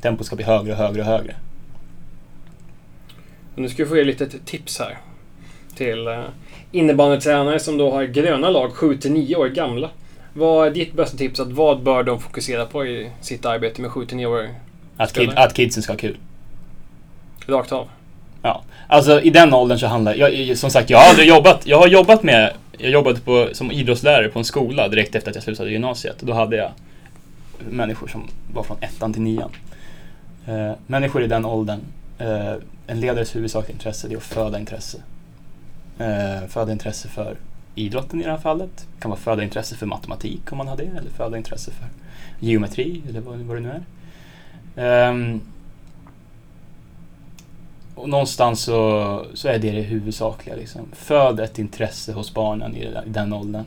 [0.00, 1.34] Tempot ska bli högre och högre och högre.
[3.54, 4.98] Och nu ska vi få ge lite tips här.
[5.74, 6.24] Till eh,
[6.72, 9.90] innebandytränare som då har gröna lag 7-9 år gamla.
[10.32, 11.40] Vad är ditt bästa tips?
[11.40, 14.67] Att vad bör de fokusera på i sitt arbete med 7-9 år?
[14.98, 16.16] Att, kid, att kidsen ska ha kul.
[17.46, 17.88] Rakt av.
[18.42, 21.78] Ja, alltså i den åldern så handlar jag, som sagt, jag har aldrig jobbat, jag
[21.78, 25.44] har jobbat med, jag jobbade på, som idrottslärare på en skola direkt efter att jag
[25.44, 26.20] slutade gymnasiet.
[26.20, 26.70] Och då hade jag
[27.58, 29.50] människor som var från ettan till nian.
[30.46, 31.80] Eh, människor i den åldern,
[32.18, 32.52] eh,
[32.86, 34.98] en ledares huvudsakliga intresse det är att föda intresse.
[35.98, 37.36] Eh, föda intresse för
[37.74, 38.86] idrotten i det här fallet.
[38.94, 41.86] Det kan vara föda intresse för matematik om man har det, eller föda intresse för
[42.46, 43.82] geometri eller vad, vad det nu är.
[44.78, 45.40] Um,
[47.94, 50.56] och någonstans så, så är det det huvudsakliga.
[50.56, 50.88] Liksom.
[50.92, 53.64] Föd ett intresse hos barnen i, i den åldern.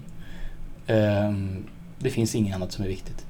[0.88, 1.64] Um,
[2.00, 3.26] det finns inget annat som är viktigt.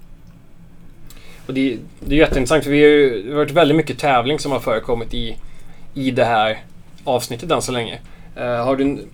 [1.46, 4.39] Och det, det är jätteintressant för vi har ju, det har varit väldigt mycket tävling
[4.39, 5.38] som har förekommit i,
[5.94, 6.58] i det här
[7.04, 8.00] avsnittet än så länge.
[8.38, 9.06] Uh, har du,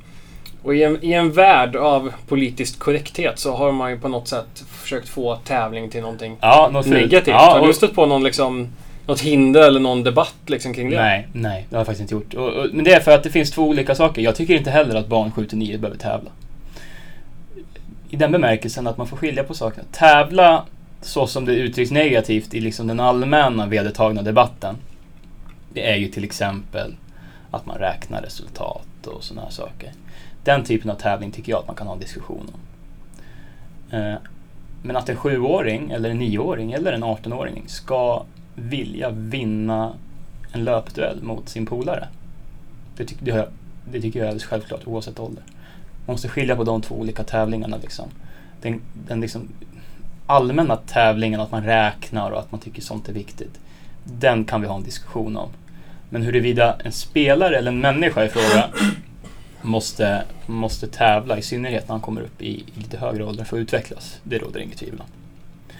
[0.67, 4.27] och i en, i en värld av politisk korrekthet så har man ju på något
[4.27, 7.27] sätt försökt få tävling till någonting ja, negativt.
[7.27, 8.67] Ja, har du stött på någon liksom
[9.05, 10.95] något hinder eller någon debatt liksom kring det?
[10.95, 12.33] Nej, nej, det har jag faktiskt inte gjort.
[12.33, 14.21] Och, och, men det är för att det finns två olika saker.
[14.21, 16.29] Jag tycker inte heller att barn 7-9 behöver tävla.
[18.09, 19.87] I den bemärkelsen att man får skilja på sakerna.
[19.91, 20.65] Tävla
[21.01, 24.75] så som det uttrycks negativt i liksom den allmänna vedertagna debatten.
[25.73, 26.95] Det är ju till exempel
[27.51, 29.91] att man räknar resultat och sådana här saker.
[30.47, 32.59] Den typen av tävling tycker jag att man kan ha en diskussion om.
[33.97, 34.15] Eh,
[34.81, 38.23] men att en sjuåring, eller en nioåring eller en 18-åring ska
[38.55, 39.93] vilja vinna
[40.51, 42.07] en löpduell mot sin polare.
[42.97, 43.45] Det, ty det, jag,
[43.91, 45.43] det tycker jag är alldeles självklart oavsett ålder.
[46.05, 47.77] Man måste skilja på de två olika tävlingarna.
[47.77, 48.05] Liksom.
[48.61, 49.47] Den, den liksom
[50.25, 53.59] allmänna tävlingen, att man räknar och att man tycker sånt är viktigt.
[54.03, 55.49] Den kan vi ha en diskussion om.
[56.09, 58.69] Men huruvida en spelare eller en människa i fråga
[59.67, 63.57] måste, måste tävla, i synnerhet när han kommer upp i, i lite högre ålder för
[63.57, 64.19] att utvecklas.
[64.23, 65.05] Det råder inget tvivel om.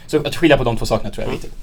[0.07, 1.53] Så att skilja på de två sakerna tror jag är viktigt.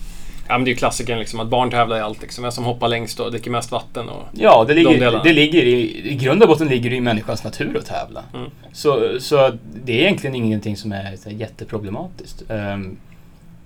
[0.49, 2.43] Ja men det är ju klassikern liksom, att barn tävlar i allt liksom.
[2.43, 5.63] Vem som hoppar längst och dricker mest vatten och Ja, det ligger, de det ligger
[5.63, 8.25] i, i grund och botten ligger det i människans natur att tävla.
[8.35, 8.51] Mm.
[8.73, 9.53] Så, så
[9.85, 12.43] det är egentligen ingenting som är så jätteproblematiskt.
[12.49, 12.97] Um,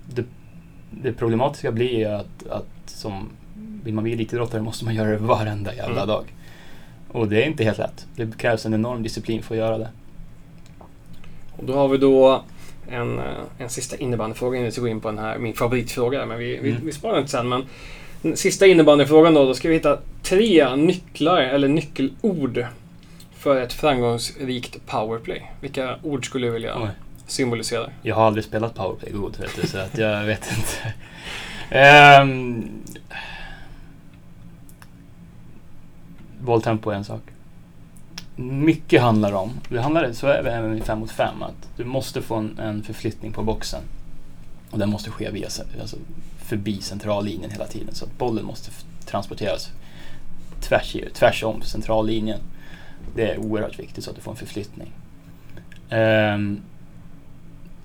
[0.05, 0.23] det,
[0.91, 3.29] det problematiska blir ju att, att som
[3.83, 6.07] vill man bli elitidrottare måste man göra det varenda jävla mm.
[6.07, 6.25] dag.
[7.11, 8.05] Och det är inte helt lätt.
[8.15, 9.89] Det krävs en enorm disciplin för att göra det.
[11.57, 12.43] Och då har vi då
[12.89, 13.25] en, eh,
[13.57, 16.25] en sista innebandyfråga innan vi ska gå in på den här, min favoritfråga.
[16.25, 16.63] Men vi, mm.
[16.63, 17.49] vi, vi sparar inte sen.
[17.49, 17.65] Men
[18.21, 22.65] den sista innebandyfrågan då, då ska vi hitta tre nycklar eller nyckelord
[23.37, 25.51] för ett framgångsrikt powerplay.
[25.61, 26.89] Vilka ord skulle du vilja Oj.
[27.27, 27.89] symbolisera?
[28.01, 30.93] Jag har aldrig spelat powerplay god, vet du, så att jag vet inte.
[32.21, 32.69] um,
[36.49, 37.21] bolltempo är en sak.
[38.35, 41.85] Mycket handlar om, det handlar, så är det även i 5 mot 5, att du
[41.85, 43.81] måste få en, en förflyttning på boxen.
[44.71, 45.47] Och den måste ske via,
[45.81, 45.97] alltså,
[46.37, 47.95] förbi centrallinjen hela tiden.
[47.95, 48.71] Så att bollen måste
[49.05, 49.71] transporteras
[50.59, 52.39] tvärs, tvärs om centrallinjen.
[53.15, 54.91] Det är oerhört viktigt så att du får en förflyttning.
[55.89, 56.61] Um,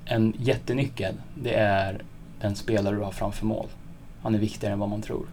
[0.04, 2.02] en jättenyckel, det är
[2.40, 3.66] den spelare du har framför mål.
[4.22, 5.26] Han är viktigare än vad man tror.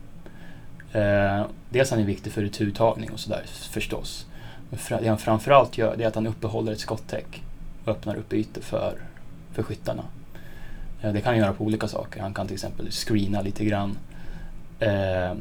[0.93, 4.25] Eh, dels är han viktig för returtagning och sådär förstås.
[4.69, 7.43] Men det han framförallt gör det är att han uppehåller ett skottäck
[7.83, 8.97] och öppnar upp ytor för,
[9.53, 10.03] för skyttarna.
[11.01, 12.21] Eh, det kan han göra på olika saker.
[12.21, 13.97] Han kan till exempel screena lite grann.
[14.79, 15.33] Eh,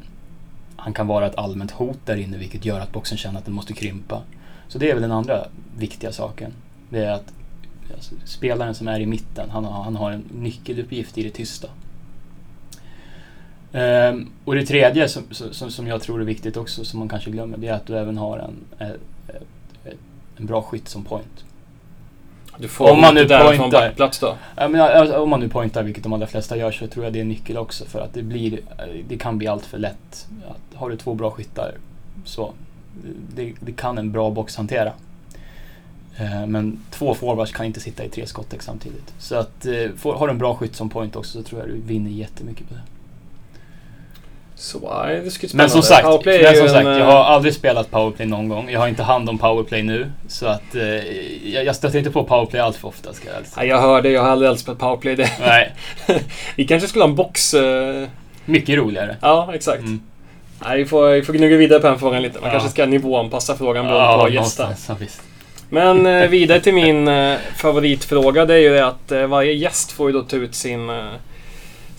[0.76, 3.54] han kan vara ett allmänt hot där inne vilket gör att boxen känner att den
[3.54, 4.22] måste krympa.
[4.68, 6.52] Så det är väl den andra viktiga saken.
[6.88, 7.32] Det är att
[7.94, 11.68] alltså, spelaren som är i mitten, han har, han har en nyckeluppgift i det tysta.
[13.72, 17.30] Um, och det tredje som, som, som jag tror är viktigt också, som man kanske
[17.30, 18.96] glömmer, det är att du även har en, en,
[20.36, 21.44] en bra skytt som point.
[22.58, 24.36] Du får om man nu där från backplats då?
[24.56, 27.12] Ja, men, alltså, om man nu pointar, vilket de allra flesta gör, så tror jag
[27.12, 27.84] det är en nyckel också.
[27.84, 28.60] För att det, blir,
[29.08, 30.28] det kan bli allt för lätt.
[30.48, 31.74] Att, har du två bra skyttar,
[32.24, 32.52] så
[33.34, 34.92] det, det kan en bra box hantera.
[36.20, 39.14] Uh, men två forwards kan inte sitta i tre skott samtidigt.
[39.18, 41.80] Så att, får, har du en bra skytt som point också så tror jag du
[41.80, 42.80] vinner jättemycket på det.
[44.60, 47.90] Så det skulle Men som sagt, men som sagt en, jag har eh, aldrig spelat
[47.90, 48.70] powerplay någon gång.
[48.70, 50.10] Jag har inte hand om powerplay nu.
[50.28, 50.82] Så att eh,
[51.52, 53.12] jag, jag stöter inte på powerplay allt för ofta.
[53.12, 53.64] Ska jag, alltså.
[53.64, 55.16] jag hör det, jag har aldrig spelat powerplay.
[55.16, 55.30] Det.
[55.40, 55.72] Nej.
[56.56, 57.54] vi kanske skulle ha en box...
[57.54, 58.08] Uh...
[58.44, 59.16] Mycket roligare.
[59.20, 59.80] Ja, exakt.
[59.80, 60.00] Mm.
[60.64, 62.40] Nej, vi får, vi får gnugga vidare på den frågan lite.
[62.40, 62.52] Man ja.
[62.52, 64.68] kanske ska nivåanpassa frågan beroende ja, på gäster.
[64.88, 64.94] Ja,
[65.68, 68.46] Men eh, vidare till min eh, favoritfråga.
[68.46, 70.90] Det är ju det att eh, varje gäst får ju då ta ut sin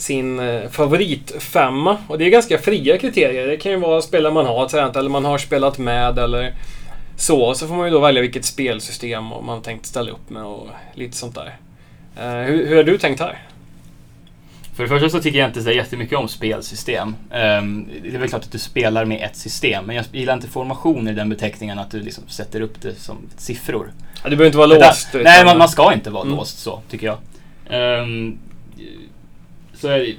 [0.02, 1.98] sin eh, favoritfemma.
[2.08, 3.48] Och det är ganska fria kriterier.
[3.48, 6.54] Det kan ju vara spelare man har tränat eller man har spelat med eller
[7.18, 7.54] så.
[7.54, 10.68] Så får man ju då välja vilket spelsystem man har tänkt ställa upp med och
[10.94, 11.56] lite sånt där.
[12.20, 13.40] Eh, hur, hur har du tänkt här?
[14.76, 17.16] För det första så tycker jag inte så jättemycket om spelsystem.
[17.32, 20.48] Um, det är väl klart att du spelar med ett system, men jag gillar inte
[20.48, 23.92] formationer i den beteckningen att du liksom sätter upp det som siffror.
[24.24, 25.12] Ja, du behöver inte vara låst.
[25.12, 26.36] Där, nej, man, man, ska inte vara mm.
[26.36, 27.18] låst så, tycker jag.
[28.04, 28.40] Um,
[29.82, 30.16] så är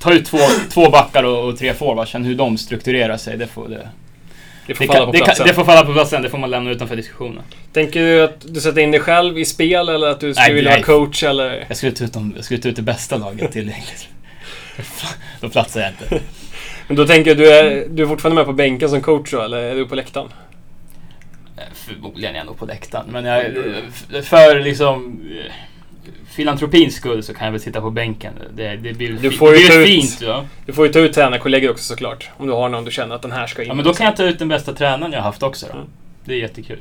[0.00, 0.38] ta ut två,
[0.70, 3.88] två backar och, och tre forwards, sen hur de strukturerar sig, det får det
[4.66, 5.46] det får, det, falla kan, på platsen.
[5.46, 7.42] Det, får falla på platsen, det får man lämna utanför diskussionen.
[7.72, 10.70] Tänker du att du sätter in dig själv i spel eller att du skulle vilja
[10.70, 11.64] vara coach eller?
[11.68, 14.08] Jag skulle, ta ut dem, jag skulle ta ut det bästa laget tillgängligt.
[15.40, 16.20] då platsar jag inte.
[16.88, 19.40] Men då tänker jag, du är, du är fortfarande med på bänken som coach då,
[19.40, 20.28] eller är du på läktaren?
[21.56, 23.44] Eh, förmodligen är jag nog på läktaren, men jag,
[24.24, 25.20] för liksom
[26.26, 28.32] filantropins skull så kan jag väl sitta på bänken.
[28.54, 30.18] Det, det blir, du får ju det blir fint.
[30.22, 30.44] Ja.
[30.66, 32.30] Du får ju ta ut tränarkollegor också såklart.
[32.36, 33.68] Om du har någon du känner att den här ska in.
[33.68, 35.66] Ja, men då kan jag ta ut den bästa tränaren jag haft också.
[35.66, 35.72] Då.
[35.72, 35.86] Mm.
[36.24, 36.78] Det är jättekul.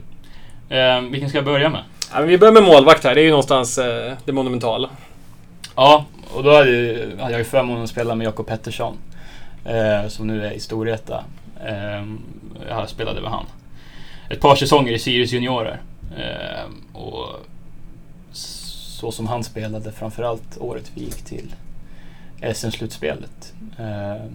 [0.70, 1.82] Eh, vilken ska jag börja med?
[2.14, 3.16] Ja, vi börjar med målvakt här.
[3.16, 4.90] Det är ju någonstans eh, det monumentala.
[5.76, 8.98] Ja, och då hade, hade jag ju förmånen att spela med Jakob Pettersson.
[9.66, 11.24] Eh, som nu är i Storvreta.
[11.66, 12.06] Eh,
[12.70, 13.46] jag spelade med han.
[14.30, 15.82] Ett par säsonger i Sirius juniorer.
[16.18, 17.46] Eh, och
[18.96, 21.56] så som han spelade framförallt året vi gick till
[22.54, 23.54] SM-slutspelet.
[23.78, 24.26] Eh,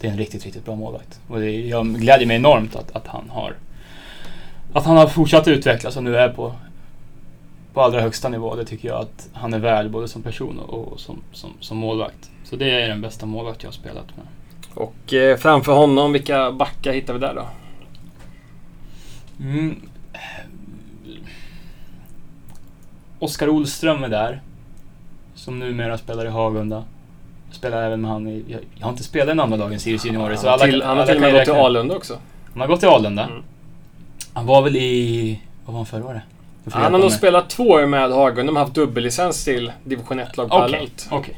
[0.00, 1.20] det är en riktigt, riktigt bra målvakt.
[1.28, 3.54] Och det, jag glädjer mig enormt att, att han har
[4.72, 6.54] att han har fortsatt utvecklas och nu är på,
[7.74, 8.54] på allra högsta nivå.
[8.54, 12.30] Det tycker jag att han är värd både som person och, som, som, som målvakt.
[12.44, 14.26] Så det är den bästa målvakt jag har spelat med.
[14.74, 17.46] Och eh, framför honom, vilka backar hittar vi där då?
[19.40, 19.80] Mm,
[23.20, 24.40] Oskar Olström är där.
[25.34, 26.84] Som numera spelar i Hagunda.
[27.48, 28.44] Jag spelar även med han i...
[28.48, 30.36] Jag, jag har inte spelat i den andra dagen, Sirius Juniorer.
[30.36, 32.18] Så alla, till, han har till och med gått till Alunda också.
[32.52, 33.22] Han har gått till Alunda.
[33.24, 33.42] Mm.
[34.32, 35.40] Han var väl i...
[35.64, 36.22] Vad var han förra året?
[36.72, 38.42] Han har nog spelat två år med Hagunda.
[38.42, 40.58] De har haft dubbellicens till division 1-lag okay.
[40.58, 41.06] parallellt.
[41.10, 41.34] Okej, okay.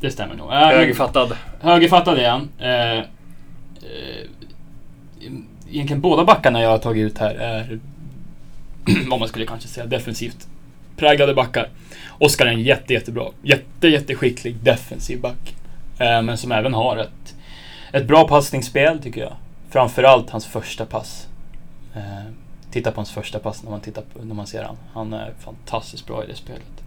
[0.00, 0.50] det stämmer nog.
[0.50, 1.36] Högerfattad.
[1.60, 2.48] Högerfattad är han.
[2.58, 3.04] Eh, eh,
[5.70, 7.80] egentligen båda backarna jag har tagit ut här är
[9.10, 10.48] vad man skulle kanske säga defensivt
[10.96, 11.68] präglade backar.
[12.18, 15.54] Oskar är en jätte, jättebra, jätte, jätteskicklig defensiv back.
[15.98, 17.34] Eh, men som även har ett,
[17.92, 19.32] ett bra passningsspel tycker jag.
[19.70, 21.26] Framförallt hans första pass.
[21.94, 22.32] Eh,
[22.70, 24.76] titta på hans första pass när man, tittar på, när man ser han.
[24.92, 26.84] Han är fantastiskt bra i det spelet.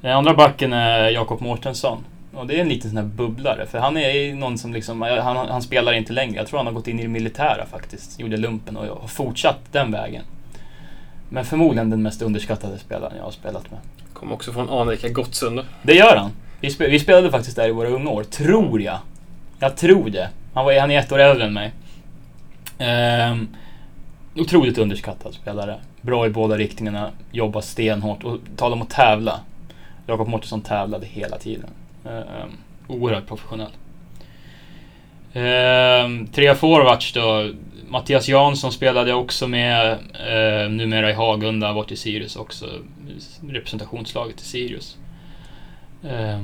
[0.00, 2.04] Den andra backen är Jakob Mårtensson.
[2.34, 5.36] Och det är en liten sån här bubblare, för han är någon som liksom, han,
[5.36, 6.36] han spelar inte längre.
[6.36, 8.20] Jag tror han har gått in i det militära faktiskt.
[8.20, 10.22] Gjorde lumpen och har fortsatt den vägen.
[11.32, 13.80] Men förmodligen den mest underskattade spelaren jag har spelat med.
[14.12, 15.64] Kommer också från anrika Gottsunda.
[15.82, 16.30] Det gör han.
[16.60, 18.98] Vi, spel, vi, spelade faktiskt där i våra unga år, tror jag.
[19.58, 20.28] Jag tror det.
[20.54, 21.72] Han, var, han är ett år äldre än mig.
[22.78, 23.48] Ehm,
[24.36, 25.80] otroligt underskattad spelare.
[26.00, 29.40] Bra i båda riktningarna, jobbar stenhårt och tala om att tävla.
[30.06, 31.70] Jakob Mårtensson tävlade hela tiden.
[32.04, 32.50] Ehm,
[32.88, 33.72] oerhört professionell.
[35.32, 37.50] Ehm, tre forwards då.
[37.92, 42.66] Mattias Jansson spelade jag också med, eh, numera i Hagunda, varit i Sirius också.
[43.48, 44.96] Representationslaget i Sirius.
[46.02, 46.40] Eh,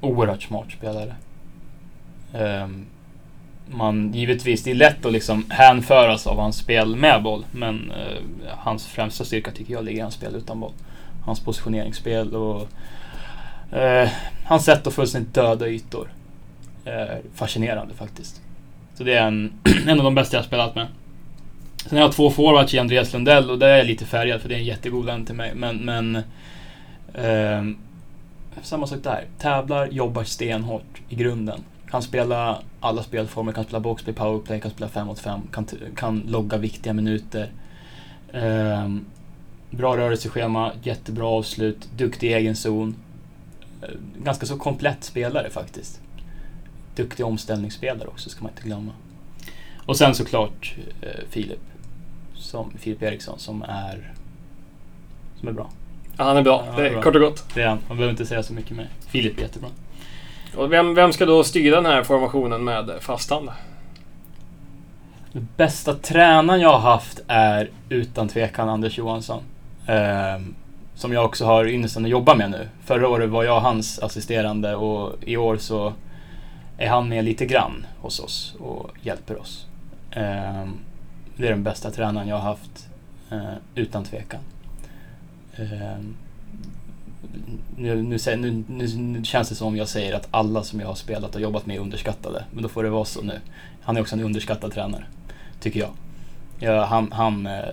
[0.00, 1.14] oerhört smart spelare.
[2.34, 2.68] Eh,
[3.66, 8.18] man, givetvis, det är lätt att liksom hänföras av hans spel med boll, men eh,
[8.48, 10.72] hans främsta styrka tycker jag ligger i hans spel utan boll.
[11.24, 12.68] Hans positioneringsspel och
[13.76, 14.08] eh,
[14.44, 16.08] hans sätt att fullständigt döda ytor.
[16.84, 18.43] Eh, fascinerande faktiskt.
[18.94, 19.52] Så det är en,
[19.86, 20.86] en av de bästa jag spelat med.
[21.86, 24.48] Sen har jag två forwards i Andreas Lundell och det är jag lite färgad för
[24.48, 25.52] det är en jättegod vän till mig.
[25.54, 26.16] Men, men
[27.14, 27.76] eh,
[28.62, 29.24] samma sak där.
[29.38, 31.60] Tävlar, jobbar stenhårt i grunden.
[31.90, 36.22] Kan spela alla spelformer, kan spela boxplay, powerplay, kan spela 5 mot 5, kan, kan
[36.28, 37.52] logga viktiga minuter.
[38.32, 38.88] Eh,
[39.70, 42.94] bra rörelseschema, jättebra avslut, duktig i egen zon.
[43.82, 43.88] Eh,
[44.24, 46.00] ganska så komplett spelare faktiskt
[46.96, 48.92] duktig omställningsspelare också, ska man inte glömma.
[49.86, 51.60] Och sen såklart eh, Filip.
[52.34, 54.12] Som, Filip Eriksson som är,
[55.40, 55.70] som är bra.
[56.18, 56.64] Ja, han är bra.
[56.66, 57.02] Ja, det är bra.
[57.02, 57.54] kort och gott.
[57.54, 57.78] Det är han.
[57.88, 58.88] Man behöver inte säga så mycket mer.
[59.06, 59.70] Filip är jättebra.
[60.56, 63.50] Och vem, vem ska då styra den här formationen med fast hand?
[65.32, 69.42] Den bästa tränaren jag har haft är utan tvekan Anders Johansson.
[69.86, 70.40] Eh,
[70.94, 72.68] som jag också har ynnesten att jobba med nu.
[72.84, 75.92] Förra året var jag hans assisterande och i år så
[76.78, 79.66] är han med lite grann hos oss och hjälper oss.
[81.36, 82.88] Det är den bästa tränaren jag har haft,
[83.30, 84.40] eh, utan tvekan.
[87.76, 90.86] Nu, nu, nu, nu, nu känns det som om jag säger att alla som jag
[90.86, 92.44] har spelat och jobbat med är underskattade.
[92.50, 93.40] Men då får det vara så nu.
[93.82, 95.04] Han är också en underskattad tränare,
[95.60, 95.90] tycker jag.
[96.58, 97.64] Ja, han han eh,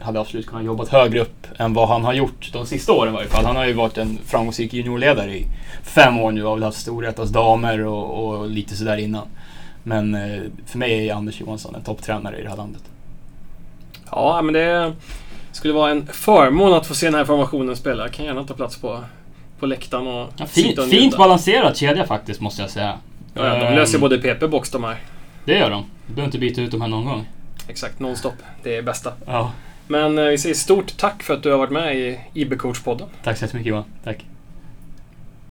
[0.00, 3.16] hade absolut kunnat jobbat högre upp än vad han har gjort de sista åren i
[3.16, 3.44] varje fall.
[3.44, 5.46] Han har ju varit en framgångsrik juniorledare i
[5.82, 9.26] fem år nu och har väl haft Storvretas damer och, och lite sådär innan.
[9.82, 12.82] Men eh, för mig är Anders Johansson en topptränare i det här landet.
[14.10, 14.92] Ja, men det
[15.52, 18.02] skulle vara en förmån att få se den här formationen spela.
[18.02, 19.00] Jag kan gärna ta plats på,
[19.58, 22.98] på läktaren och Ja, fint, och fint balanserad kedja faktiskt, måste jag säga.
[23.34, 24.96] Ja, de Ehm, löser både PP-box de här.
[25.44, 25.84] Det gör de.
[26.06, 27.26] Du behöver inte byta ut dem här någon gång.
[27.68, 28.34] Exakt, nonstop.
[28.62, 29.12] Det är bästa.
[29.26, 29.52] Ja.
[29.90, 33.06] Men eh, vi säger stort tack för att du har varit med i IB-coach-podden.
[33.22, 33.84] Tack så jättemycket Johan.
[34.04, 34.26] Tack.